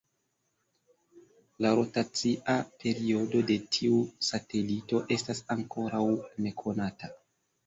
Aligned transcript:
La 1.65 1.73
rotacia 1.79 2.55
periodo 2.85 3.43
de 3.51 3.59
tiu 3.77 4.01
satelito 4.31 5.03
estas 5.19 5.45
ankoraŭ 5.59 6.03
nekonata. 6.49 7.13